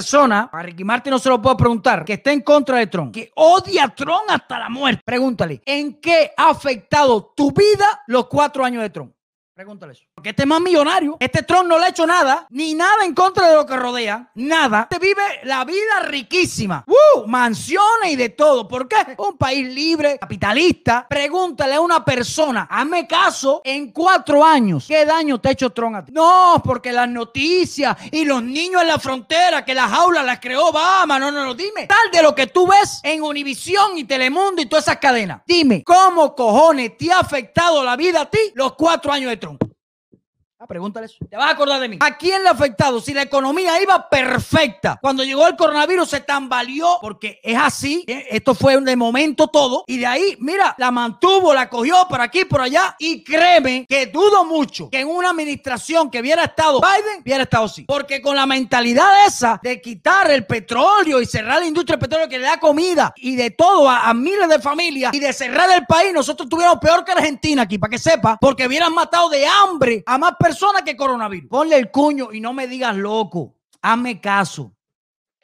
a 0.52 0.62
Ricky 0.62 0.84
Martin 0.84 1.10
no 1.10 1.18
se 1.18 1.28
lo 1.28 1.40
puedo 1.40 1.56
preguntar, 1.56 2.04
que 2.04 2.14
está 2.14 2.32
en 2.32 2.40
contra 2.40 2.78
de 2.78 2.86
Trump, 2.86 3.12
que 3.12 3.30
odia 3.36 3.84
a 3.84 3.94
Trump 3.94 4.24
hasta 4.28 4.58
la 4.58 4.68
muerte. 4.68 5.02
Pregúntale, 5.04 5.62
¿en 5.64 6.00
qué 6.00 6.32
ha 6.36 6.50
afectado 6.50 7.32
tu 7.36 7.52
vida 7.52 8.02
los 8.06 8.26
cuatro 8.26 8.64
años 8.64 8.82
de 8.82 8.90
Trump? 8.90 9.12
Pregúntale 9.54 9.92
eso. 9.92 10.02
Porque 10.12 10.30
este 10.30 10.42
es 10.42 10.48
más 10.48 10.60
millonario. 10.60 11.16
Este 11.20 11.44
Trump 11.44 11.68
no 11.68 11.78
le 11.78 11.84
ha 11.84 11.88
hecho 11.90 12.04
nada, 12.08 12.44
ni 12.50 12.74
nada 12.74 13.04
en 13.04 13.14
contra 13.14 13.48
de 13.48 13.54
lo 13.54 13.64
que 13.64 13.76
rodea. 13.76 14.32
Nada. 14.34 14.88
Este 14.90 14.98
vive 14.98 15.22
la 15.44 15.64
vida 15.64 16.00
riquísima. 16.06 16.84
¡Uh! 16.88 17.24
Mansiones 17.28 18.10
y 18.10 18.16
de 18.16 18.30
todo. 18.30 18.66
¿Por 18.66 18.88
qué? 18.88 18.96
Un 19.16 19.38
país 19.38 19.72
libre, 19.72 20.18
capitalista. 20.18 21.06
Pregúntale 21.08 21.74
a 21.74 21.80
una 21.80 22.04
persona, 22.04 22.66
hazme 22.68 23.06
caso, 23.06 23.62
en 23.64 23.92
cuatro 23.92 24.44
años, 24.44 24.86
¿qué 24.88 25.04
daño 25.04 25.40
te 25.40 25.50
ha 25.50 25.52
hecho 25.52 25.70
Trump 25.70 25.94
a 25.94 26.04
ti? 26.04 26.10
No, 26.10 26.60
porque 26.64 26.90
las 26.90 27.08
noticias 27.08 27.96
y 28.10 28.24
los 28.24 28.42
niños 28.42 28.82
en 28.82 28.88
la 28.88 28.98
frontera, 28.98 29.64
que 29.64 29.72
las 29.72 29.92
aulas 29.92 30.24
las 30.24 30.40
creó 30.40 30.70
Obama. 30.70 31.16
No, 31.20 31.30
no, 31.30 31.44
no. 31.44 31.54
Dime, 31.54 31.86
tal 31.86 32.10
de 32.10 32.22
lo 32.24 32.34
que 32.34 32.48
tú 32.48 32.66
ves 32.66 32.98
en 33.04 33.22
Univisión 33.22 33.96
y 33.96 34.02
Telemundo 34.02 34.60
y 34.60 34.66
todas 34.66 34.86
esas 34.86 34.98
cadenas. 34.98 35.42
Dime, 35.46 35.84
¿cómo 35.84 36.34
cojones 36.34 36.96
te 36.98 37.12
ha 37.12 37.20
afectado 37.20 37.84
la 37.84 37.94
vida 37.94 38.22
a 38.22 38.28
ti 38.28 38.38
los 38.54 38.74
cuatro 38.74 39.12
años 39.12 39.30
de 39.30 39.36
Trump? 39.36 39.44
Ah, 40.56 40.68
pregúntale 40.68 41.06
eso. 41.06 41.16
Te 41.28 41.36
vas 41.36 41.46
a 41.46 41.50
acordar 41.50 41.80
de 41.80 41.88
mí. 41.88 41.98
¿A 42.00 42.16
quién 42.16 42.42
le 42.44 42.48
ha 42.48 42.52
afectado? 42.52 43.00
Si 43.00 43.12
la 43.12 43.22
economía 43.22 43.82
iba 43.82 44.08
perfecta. 44.08 44.98
Cuando 45.02 45.24
llegó 45.24 45.48
el 45.48 45.56
coronavirus 45.56 46.08
se 46.08 46.20
tambaleó 46.20 46.98
porque 47.00 47.40
es 47.42 47.58
así. 47.58 48.04
¿eh? 48.06 48.26
Esto 48.30 48.54
fue 48.54 48.80
de 48.80 48.96
momento 48.96 49.48
todo. 49.48 49.82
Y 49.88 49.98
de 49.98 50.06
ahí, 50.06 50.36
mira, 50.38 50.76
la 50.78 50.92
mantuvo, 50.92 51.52
la 51.52 51.68
cogió 51.68 52.06
por 52.08 52.20
aquí, 52.20 52.44
por 52.44 52.60
allá. 52.60 52.94
Y 53.00 53.24
créeme 53.24 53.84
que 53.88 54.06
dudo 54.06 54.44
mucho 54.44 54.90
que 54.90 55.00
en 55.00 55.08
una 55.08 55.30
administración 55.30 56.08
que 56.08 56.20
hubiera 56.20 56.44
estado 56.44 56.80
Biden, 56.80 57.22
hubiera 57.22 57.42
estado 57.42 57.64
así. 57.64 57.82
Porque 57.82 58.22
con 58.22 58.36
la 58.36 58.46
mentalidad 58.46 59.26
esa 59.26 59.58
de 59.60 59.80
quitar 59.80 60.30
el 60.30 60.46
petróleo 60.46 61.20
y 61.20 61.26
cerrar 61.26 61.60
la 61.60 61.66
industria 61.66 61.96
del 61.96 62.08
petróleo 62.08 62.28
que 62.28 62.38
le 62.38 62.46
da 62.46 62.60
comida 62.60 63.12
y 63.16 63.34
de 63.34 63.50
todo 63.50 63.90
a, 63.90 64.14
miles 64.14 64.48
de 64.48 64.60
familias 64.60 65.12
y 65.12 65.18
de 65.18 65.32
cerrar 65.32 65.68
el 65.72 65.84
país, 65.84 66.12
nosotros 66.12 66.48
tuviéramos 66.48 66.78
peor 66.78 67.04
que 67.04 67.10
Argentina 67.10 67.62
aquí, 67.62 67.76
para 67.76 67.90
que 67.90 67.98
sepa, 67.98 68.38
porque 68.40 68.68
hubieran 68.68 68.94
matado 68.94 69.28
de 69.28 69.44
hambre 69.46 70.04
a 70.06 70.16
más 70.16 70.34
que 70.84 70.96
coronavirus. 70.96 71.48
Ponle 71.48 71.76
el 71.76 71.90
cuño 71.90 72.32
y 72.32 72.40
no 72.40 72.52
me 72.52 72.66
digas 72.66 72.96
loco. 72.96 73.54
Hazme 73.82 74.20
caso. 74.20 74.72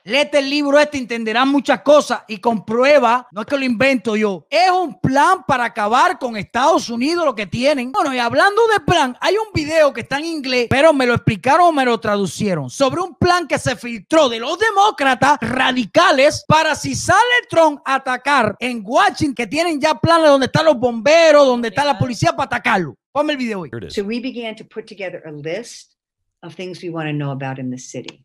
Léete 0.02 0.38
el 0.38 0.48
libro 0.48 0.78
este, 0.78 0.96
entenderás 0.96 1.46
muchas 1.46 1.82
cosas 1.82 2.22
y 2.26 2.38
comprueba, 2.38 3.28
no 3.32 3.42
es 3.42 3.46
que 3.46 3.58
lo 3.58 3.66
invento 3.66 4.16
yo, 4.16 4.46
es 4.48 4.70
un 4.70 4.98
plan 4.98 5.44
para 5.46 5.64
acabar 5.64 6.18
con 6.18 6.38
Estados 6.38 6.88
Unidos 6.88 7.26
lo 7.26 7.34
que 7.34 7.46
tienen. 7.46 7.92
Bueno, 7.92 8.14
y 8.14 8.18
hablando 8.18 8.62
de 8.68 8.80
plan, 8.80 9.14
hay 9.20 9.34
un 9.34 9.52
video 9.52 9.92
que 9.92 10.00
está 10.00 10.16
en 10.16 10.24
inglés, 10.24 10.68
pero 10.70 10.94
me 10.94 11.04
lo 11.04 11.12
explicaron 11.12 11.66
o 11.66 11.72
me 11.72 11.84
lo 11.84 12.00
traducieron, 12.00 12.70
sobre 12.70 13.02
un 13.02 13.14
plan 13.14 13.46
que 13.46 13.58
se 13.58 13.76
filtró 13.76 14.30
de 14.30 14.40
los 14.40 14.58
demócratas 14.58 15.36
radicales 15.42 16.44
para 16.48 16.74
si 16.74 16.94
sale 16.94 17.20
Trump 17.50 17.82
a 17.84 17.96
atacar 17.96 18.56
en 18.58 18.82
Washington, 18.82 19.34
que 19.34 19.46
tienen 19.46 19.78
ya 19.78 19.94
planes 19.96 20.30
donde 20.30 20.46
están 20.46 20.64
los 20.64 20.78
bomberos, 20.78 21.46
donde 21.46 21.68
está 21.68 21.84
la 21.84 21.98
policía 21.98 22.32
para 22.32 22.46
atacarlo. 22.46 22.96
Ponme 23.14 23.30
el 23.30 23.38
video 23.38 23.58
hoy. 23.58 23.68
Here 23.70 23.78
it 23.78 23.84
is. 23.84 23.94
So 23.96 24.04
we 24.04 24.20
began 24.20 24.54
to 24.56 24.64
put 24.64 24.86
together 24.86 25.20
a 25.26 25.32
list 25.32 25.96
of 26.44 26.54
things 26.54 26.80
we 26.80 26.90
want 26.90 27.08
to 27.08 27.12
know 27.12 27.32
about 27.32 27.58
in 27.58 27.70
the 27.70 27.78
city. 27.78 28.22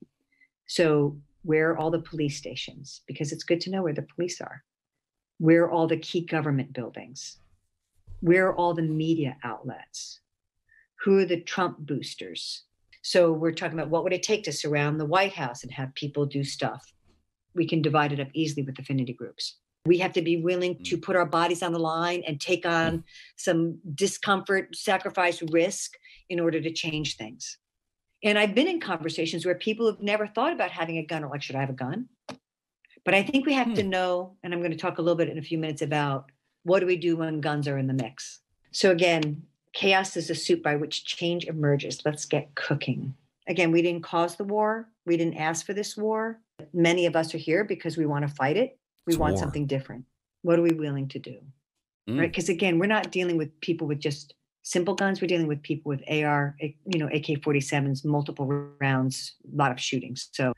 So 0.68 1.18
where 1.42 1.72
are 1.72 1.78
all 1.78 1.90
the 1.90 2.00
police 2.00 2.38
stations? 2.38 3.02
Because 3.08 3.32
it's 3.32 3.44
good 3.44 3.62
to 3.62 3.72
know 3.72 3.82
where 3.82 3.94
the 3.94 4.06
police 4.16 4.42
are. 4.42 4.64
Where 5.40 5.64
are 5.64 5.72
all 5.72 5.88
the 5.88 5.98
key 5.98 6.24
government 6.24 6.72
buildings? 6.74 7.38
Where 8.20 8.48
are 8.48 8.56
all 8.56 8.76
the 8.76 8.84
media 8.84 9.38
outlets? 9.44 10.20
Who 11.04 11.18
are 11.18 11.26
the 11.26 11.42
Trump 11.42 11.80
boosters? 11.80 12.64
So 13.02 13.32
we're 13.32 13.54
talking 13.54 13.78
about 13.78 13.90
what 13.90 14.04
would 14.04 14.14
it 14.14 14.24
take 14.24 14.44
to 14.44 14.52
surround 14.52 15.00
the 15.00 15.06
White 15.06 15.34
House 15.34 15.64
and 15.64 15.72
have 15.72 15.96
people 15.96 16.28
do 16.28 16.44
stuff. 16.44 16.94
We 17.56 17.68
can 17.68 17.82
divide 17.82 18.14
it 18.14 18.20
up 18.20 18.30
easily 18.34 18.64
with 18.64 18.78
affinity 18.78 19.14
groups. 19.14 19.58
We 19.86 20.00
have 20.00 20.14
to 20.14 20.22
be 20.22 20.38
willing 20.38 20.84
to 20.84 20.98
mm. 20.98 21.02
put 21.02 21.16
our 21.16 21.26
bodies 21.26 21.62
on 21.62 21.74
the 21.74 21.80
line 21.80 22.24
and 22.28 22.40
take 22.42 22.66
on 22.66 23.00
mm. 23.00 23.04
some 23.36 23.80
discomfort, 23.94 24.76
sacrifice, 24.76 25.42
risk 25.52 25.94
in 26.30 26.40
order 26.40 26.60
to 26.60 26.72
change 26.72 27.18
things. 27.18 27.58
And 28.24 28.40
I've 28.40 28.56
been 28.56 28.68
in 28.68 28.80
conversations 28.80 29.46
where 29.46 29.56
people 29.56 29.86
have 29.86 30.02
never 30.02 30.26
thought 30.26 30.54
about 30.54 30.72
having 30.72 30.98
a 30.98 31.06
gun 31.06 31.24
or 31.24 31.30
like, 31.30 31.44
should 31.44 31.56
I 31.56 31.62
have 31.62 31.70
a 31.70 31.74
gun? 31.74 32.08
But 33.04 33.14
I 33.14 33.22
think 33.22 33.46
we 33.46 33.54
have 33.54 33.74
to 33.76 33.84
hmm. 33.84 33.90
know, 33.90 34.38
and 34.44 34.54
I'm 34.54 34.62
going 34.62 34.72
to 34.72 34.78
talk 34.78 34.98
a 34.98 35.02
little 35.02 35.16
bit 35.16 35.30
in 35.30 35.38
a 35.38 35.44
few 35.44 35.60
minutes 35.60 35.84
about 35.84 36.32
what 36.64 36.80
do 36.80 36.88
we 36.88 36.98
do 36.98 37.16
when 37.16 37.40
guns 37.40 37.68
are 37.68 37.78
in 37.78 37.86
the 37.86 37.94
mix. 37.94 38.40
So 38.72 38.90
again, 38.90 39.44
chaos 39.74 40.18
is 40.18 40.32
a 40.32 40.36
soup 40.36 40.64
by 40.64 40.76
which 40.76 41.06
change 41.06 41.46
emerges. 41.46 42.02
Let's 42.04 42.26
get 42.26 42.56
cooking. 42.56 43.14
Again, 43.48 43.72
we 43.72 43.84
didn't 43.84 44.04
cause 44.04 44.36
the 44.36 44.44
war. 44.44 44.90
We 45.06 45.18
didn't 45.18 45.38
ask 45.38 45.66
for 45.66 45.74
this 45.74 45.96
war. 45.96 46.40
Many 46.74 47.06
of 47.06 47.16
us 47.16 47.36
are 47.36 47.40
here 47.40 47.64
because 47.64 47.96
we 47.96 48.08
want 48.08 48.28
to 48.28 48.34
fight 48.34 48.58
it. 48.58 48.80
We 49.06 49.14
It's 49.14 49.20
want 49.20 49.34
war. 49.34 49.42
something 49.44 49.68
different. 49.68 50.06
What 50.42 50.60
are 50.60 50.62
we 50.62 50.72
willing 50.72 51.08
to 51.10 51.20
do? 51.20 51.40
Mm. 52.10 52.20
right? 52.20 52.32
Because 52.32 52.50
again, 52.50 52.78
we're 52.80 52.86
not 52.88 53.12
dealing 53.12 53.38
with 53.38 53.60
people 53.62 53.88
with 53.88 54.00
just 54.00 54.34
simple 54.64 54.96
guns. 54.96 55.22
We're 55.22 55.28
dealing 55.28 55.48
with 55.48 55.62
people 55.62 55.90
with 55.90 56.04
AR, 56.10 56.56
you 56.60 57.00
know, 57.00 57.08
AK-47s, 57.08 58.06
multiple 58.06 58.48
rounds, 58.80 59.36
a 59.52 59.56
lot 59.56 59.72
of 59.72 59.80
shootings. 59.80 60.30
So, 60.32 60.54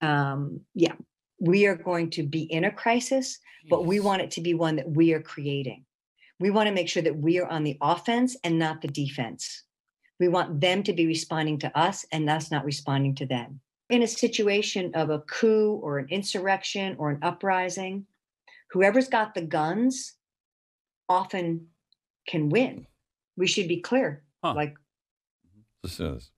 um, 0.00 0.60
yeah, 0.74 0.94
we 1.40 1.66
are 1.66 1.76
going 1.76 2.10
to 2.10 2.22
be 2.22 2.42
in 2.42 2.64
a 2.64 2.70
crisis, 2.70 3.38
but 3.68 3.86
we 3.86 4.00
want 4.00 4.22
it 4.22 4.30
to 4.32 4.40
be 4.40 4.54
one 4.54 4.76
that 4.76 4.90
we 4.90 5.12
are 5.12 5.22
creating. 5.22 5.84
We 6.40 6.50
want 6.50 6.68
to 6.68 6.74
make 6.74 6.88
sure 6.88 7.02
that 7.02 7.16
we 7.16 7.38
are 7.38 7.46
on 7.46 7.64
the 7.64 7.78
offense 7.80 8.36
and 8.44 8.58
not 8.58 8.82
the 8.82 8.88
defense. 8.88 9.62
We 10.18 10.28
want 10.28 10.60
them 10.60 10.82
to 10.84 10.92
be 10.92 11.06
responding 11.06 11.58
to 11.60 11.78
us 11.78 12.04
and 12.12 12.28
us 12.28 12.50
not 12.50 12.64
responding 12.64 13.14
to 13.16 13.26
them. 13.26 13.60
In 13.90 14.02
a 14.02 14.06
situation 14.06 14.94
of 14.94 15.10
a 15.10 15.20
coup 15.20 15.80
or 15.82 15.98
an 15.98 16.06
insurrection 16.08 16.96
or 16.98 17.10
an 17.10 17.18
uprising, 17.22 18.06
whoever's 18.70 19.08
got 19.08 19.34
the 19.34 19.42
guns 19.42 20.14
often 21.08 21.68
can 22.26 22.48
win. 22.48 22.86
We 23.36 23.46
should 23.46 23.68
be 23.68 23.80
clear. 23.80 24.24
Huh. 24.42 24.54
Like 24.54 24.74
This 25.82 26.00
is. 26.00 26.30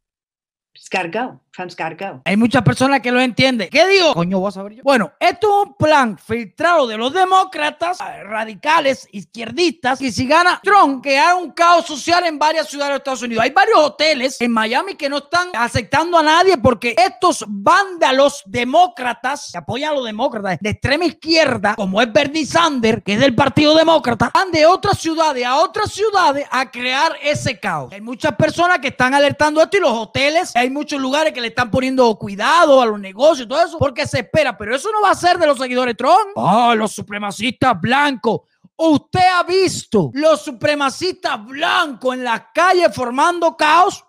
It's 0.74 0.88
got 0.90 1.02
to 1.02 1.08
go. 1.08 1.40
Trump's 1.54 1.76
got 1.76 1.90
to 1.90 1.96
go. 1.96 2.20
Hay 2.24 2.36
muchas 2.36 2.62
personas 2.62 3.00
que 3.00 3.12
lo 3.12 3.20
entienden. 3.20 3.68
¿Qué 3.70 3.86
digo? 3.86 4.12
Coño, 4.12 4.40
voy 4.40 4.48
a 4.48 4.52
saber 4.52 4.74
yo. 4.74 4.82
Bueno, 4.82 5.12
esto 5.20 5.46
es 5.46 5.68
un 5.68 5.74
plan 5.74 6.18
filtrado 6.18 6.88
de 6.88 6.98
los 6.98 7.12
demócratas, 7.12 8.00
eh, 8.00 8.24
radicales, 8.24 9.06
izquierdistas, 9.12 10.00
que 10.00 10.10
si 10.10 10.26
gana 10.26 10.60
Trump, 10.64 11.02
que 11.02 11.20
un 11.40 11.52
caos 11.52 11.86
social 11.86 12.26
en 12.26 12.38
varias 12.38 12.68
ciudades 12.68 12.94
de 12.94 12.96
Estados 12.98 13.22
Unidos. 13.22 13.44
Hay 13.44 13.50
varios 13.50 13.78
hoteles 13.78 14.40
en 14.40 14.50
Miami 14.50 14.96
que 14.96 15.08
no 15.08 15.18
están 15.18 15.50
aceptando 15.54 16.18
a 16.18 16.22
nadie 16.22 16.58
porque 16.58 16.96
estos 16.98 17.44
vándalos 17.46 18.42
demócratas, 18.46 19.50
que 19.52 19.58
apoyan 19.58 19.92
a 19.92 19.94
los 19.94 20.04
demócratas 20.04 20.58
de 20.60 20.70
extrema 20.70 21.04
izquierda, 21.04 21.76
como 21.76 22.02
es 22.02 22.12
Bernie 22.12 22.46
Sanders, 22.46 23.02
que 23.04 23.14
es 23.14 23.20
del 23.20 23.34
Partido 23.34 23.76
Demócrata, 23.76 24.32
van 24.34 24.50
de 24.50 24.66
otras 24.66 24.98
ciudades 24.98 25.44
a 25.44 25.56
otras 25.56 25.92
ciudades 25.92 26.46
a 26.50 26.70
crear 26.70 27.16
ese 27.22 27.60
caos. 27.60 27.92
Hay 27.92 28.00
muchas 28.00 28.34
personas 28.34 28.80
que 28.80 28.88
están 28.88 29.14
alertando 29.14 29.62
esto 29.62 29.76
y 29.76 29.80
los 29.80 29.92
hoteles, 29.92 30.54
hay 30.64 30.70
muchos 30.70 31.00
lugares 31.00 31.32
que 31.32 31.40
le 31.40 31.48
están 31.48 31.70
poniendo 31.70 32.14
cuidado 32.18 32.80
a 32.80 32.86
los 32.86 32.98
negocios 32.98 33.46
y 33.46 33.48
todo 33.48 33.64
eso, 33.64 33.78
porque 33.78 34.06
se 34.06 34.20
espera, 34.20 34.56
pero 34.56 34.74
eso 34.74 34.90
no 34.90 35.02
va 35.02 35.10
a 35.10 35.14
ser 35.14 35.38
de 35.38 35.46
los 35.46 35.58
seguidores 35.58 35.96
Trump. 35.96 36.32
Oh, 36.34 36.74
los 36.74 36.92
supremacistas 36.92 37.78
blancos. 37.80 38.40
¿Usted 38.76 39.20
ha 39.32 39.42
visto 39.44 40.10
los 40.14 40.42
supremacistas 40.42 41.44
blancos 41.44 42.14
en 42.14 42.24
las 42.24 42.46
calles 42.52 42.94
formando 42.94 43.56
caos? 43.56 44.04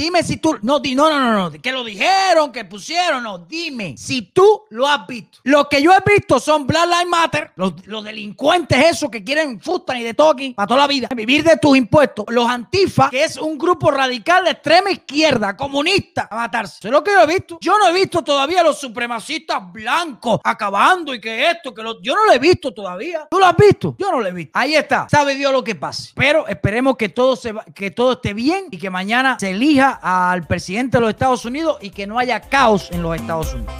Dime 0.00 0.22
si 0.22 0.38
tú, 0.38 0.56
no, 0.62 0.78
no, 0.78 1.10
no, 1.10 1.50
no, 1.50 1.60
que 1.60 1.72
lo 1.72 1.84
dijeron, 1.84 2.50
que 2.50 2.64
pusieron, 2.64 3.22
no, 3.22 3.36
dime 3.36 3.98
si 3.98 4.22
tú 4.22 4.62
lo 4.70 4.88
has 4.88 5.06
visto. 5.06 5.40
Lo 5.42 5.68
que 5.68 5.82
yo 5.82 5.92
he 5.92 6.10
visto 6.10 6.40
son 6.40 6.66
Black 6.66 6.86
Lives 6.86 7.06
Matter, 7.06 7.50
los, 7.56 7.74
delincuentes 8.02 8.82
esos 8.82 9.10
que 9.10 9.22
quieren 9.22 9.60
fustan 9.60 9.98
y 9.98 10.04
de 10.04 10.16
aquí 10.18 10.54
para 10.54 10.66
toda 10.66 10.80
la 10.80 10.86
vida, 10.86 11.08
vivir 11.14 11.44
de 11.44 11.58
tus 11.58 11.76
impuestos. 11.76 12.24
Los 12.28 12.48
Antifa, 12.48 13.10
que 13.10 13.24
es 13.24 13.36
un 13.36 13.58
grupo 13.58 13.90
radical 13.90 14.44
de 14.44 14.52
extrema 14.52 14.90
izquierda, 14.90 15.54
comunista, 15.54 16.28
a 16.30 16.36
matarse. 16.36 16.78
Eso 16.78 16.88
es 16.88 16.92
lo 16.92 17.04
que 17.04 17.10
yo 17.10 17.20
he 17.20 17.26
visto. 17.26 17.58
Yo 17.60 17.78
no 17.78 17.86
he 17.88 17.92
visto 17.92 18.24
todavía 18.24 18.62
los 18.62 18.80
supremacistas 18.80 19.70
blancos 19.70 20.40
acabando 20.42 21.12
y 21.12 21.20
que 21.20 21.50
esto, 21.50 21.74
que 21.74 21.82
lo, 21.82 22.00
yo 22.00 22.14
no 22.14 22.24
lo 22.24 22.32
he 22.32 22.38
visto 22.38 22.72
todavía. 22.72 23.28
¿Tú 23.30 23.38
lo 23.38 23.44
has 23.44 23.56
visto? 23.56 23.96
Yo 23.98 24.10
no 24.10 24.20
lo 24.20 24.26
he 24.26 24.32
visto. 24.32 24.58
Ahí 24.58 24.76
está. 24.76 25.08
Sabe 25.10 25.34
Dios 25.34 25.52
lo 25.52 25.62
que 25.62 25.74
pase. 25.74 26.12
Pero 26.14 26.48
esperemos 26.48 26.96
que 26.96 27.10
todo, 27.10 27.36
se 27.36 27.52
que 27.74 27.90
todo 27.90 28.12
esté 28.12 28.32
bien 28.32 28.68
y 28.70 28.78
que 28.78 28.88
mañana 28.88 29.36
se 29.38 29.50
elija 29.50 29.89
al 29.92 30.46
presidente 30.46 30.96
de 30.96 31.00
los 31.02 31.10
Estados 31.10 31.44
Unidos 31.44 31.78
y 31.80 31.90
que 31.90 32.06
no 32.06 32.18
haya 32.18 32.40
caos 32.40 32.90
en 32.90 33.02
los 33.02 33.16
Estados 33.16 33.54
Unidos. 33.54 33.74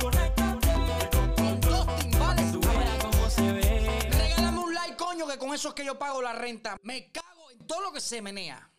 Regálame 3.37 4.59
un 4.59 4.75
like, 4.75 4.97
coño, 4.97 5.27
que 5.27 5.39
con 5.39 5.53
eso 5.55 5.69
es 5.69 5.75
que 5.75 5.85
yo 5.85 5.99
pago 5.99 6.23
la 6.23 6.33
renta. 6.33 6.77
Me 6.83 7.11
cago 7.11 7.51
en 7.51 7.67
todo 7.67 7.81
lo 7.81 7.93
que 7.93 8.01
se 8.01 8.23
menea. 8.23 8.71